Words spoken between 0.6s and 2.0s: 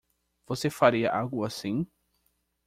faria algo assim?